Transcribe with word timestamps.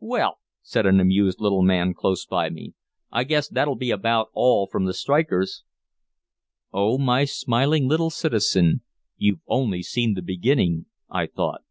"Well," 0.00 0.38
said 0.60 0.86
an 0.86 0.98
amused 0.98 1.40
little 1.40 1.62
man 1.62 1.94
close 1.94 2.26
by 2.26 2.50
me, 2.50 2.74
"I 3.12 3.22
guess 3.22 3.46
that'll 3.48 3.76
be 3.76 3.92
about 3.92 4.28
all 4.32 4.66
from 4.66 4.86
the 4.86 4.92
strikers." 4.92 5.62
"Oh 6.72 6.98
my 6.98 7.24
smiling 7.24 7.86
little 7.86 8.10
citizen 8.10 8.80
you've 9.18 9.38
only 9.46 9.84
seen 9.84 10.14
the 10.14 10.20
beginning," 10.22 10.86
I 11.08 11.28
thought. 11.28 11.62